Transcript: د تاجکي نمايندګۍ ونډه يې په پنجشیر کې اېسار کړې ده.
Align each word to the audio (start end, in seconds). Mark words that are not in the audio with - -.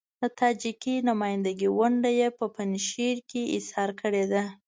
د 0.21 0.23
تاجکي 0.39 0.95
نمايندګۍ 1.09 1.69
ونډه 1.77 2.11
يې 2.19 2.27
په 2.37 2.45
پنجشیر 2.55 3.15
کې 3.29 3.41
اېسار 3.55 3.89
کړې 4.01 4.23
ده. 4.31 4.43